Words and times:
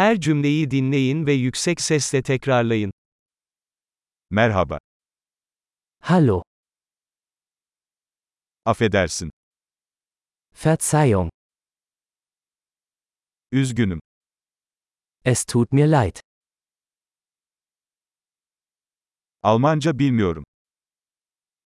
Her 0.00 0.20
cümleyi 0.20 0.70
dinleyin 0.70 1.26
ve 1.26 1.32
yüksek 1.32 1.80
sesle 1.80 2.22
tekrarlayın. 2.22 2.92
Merhaba. 4.30 4.78
Hallo, 6.00 6.42
Affedersin. 8.64 9.30
Verzeihung, 10.66 11.30
Üzgünüm. 13.52 14.00
es 15.24 15.44
tut 15.44 15.72
mir 15.72 15.86
leid. 15.86 16.16
Almanca 19.42 19.98
bilmiyorum. 19.98 20.44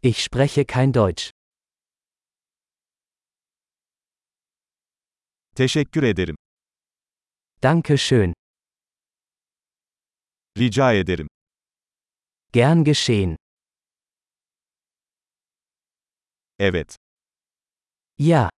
Ich 0.03 0.19
spreche 0.25 0.65
kein 0.65 0.95
Deutsch. 0.95 1.31
Teşekkür 5.55 6.03
ederim. 6.03 6.37
Danke 7.65 7.97
schön. 7.99 8.33
Rica 10.59 10.93
ederim. 10.93 11.29
Gern 12.53 12.85
geschehen. 12.85 13.37
Evet. 16.59 16.97
Ja, 18.19 18.51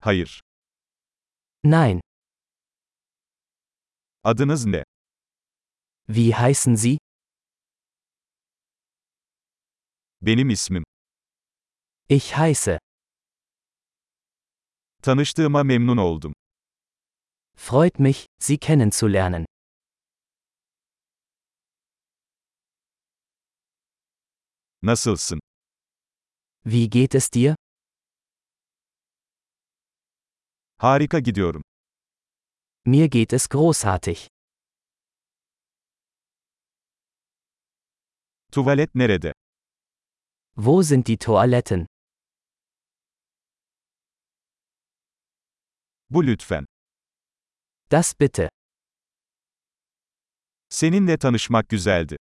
Hayır. 0.00 0.40
nein. 1.64 2.00
Adınız 4.24 4.66
ne? 4.66 4.84
Wie 6.08 6.34
heißen 6.34 6.76
Sie? 6.76 6.98
Benim 10.20 10.50
ismim. 10.50 10.84
Ich 12.08 12.36
heiße. 12.36 12.78
Tanıştığıma 15.02 15.62
memnun 15.62 15.96
oldum. 15.96 16.34
Freut 17.68 18.00
mich, 18.00 18.26
Sie 18.40 18.58
kennenzulernen. 18.58 19.44
Nasılsın? 24.82 25.38
Wie 26.64 26.90
geht 26.90 27.14
es 27.14 27.30
dir? 27.30 27.54
Harika 30.78 31.20
gidiyorum. 31.20 31.62
Mir 32.84 33.08
geht 33.08 33.32
es 33.32 33.48
großartig. 33.48 34.26
Tuvalet 38.52 38.94
nerede? 38.94 39.32
Wo 40.56 40.82
sind 40.82 41.06
die 41.06 41.16
Toiletten? 41.18 41.86
Bu 46.10 46.22
lütfen. 46.26 46.71
Das 47.92 48.20
bitte. 48.20 48.48
Seninle 50.68 51.18
tanışmak 51.18 51.68
güzeldi. 51.68 52.16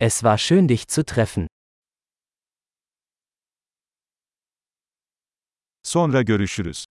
Es 0.00 0.14
war 0.14 0.38
schön 0.38 0.68
dich 0.68 0.88
zu 0.88 1.04
treffen. 1.04 1.46
Sonra 5.82 6.22
görüşürüz. 6.22 6.84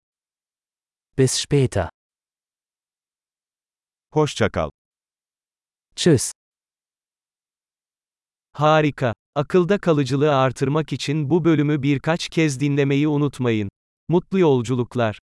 Bis 1.18 1.46
später. 1.46 1.90
Hoşça 4.14 4.50
kal. 4.50 4.70
Tschüss. 5.96 6.32
Harika. 8.54 9.14
Akılda 9.36 9.78
kalıcılığı 9.80 10.36
artırmak 10.36 10.94
için 10.94 11.30
bu 11.30 11.46
bölümü 11.46 11.84
birkaç 11.84 12.30
kez 12.30 12.60
dinlemeyi 12.60 13.08
unutmayın. 13.08 13.70
Mutlu 14.08 14.40
yolculuklar. 14.40 15.20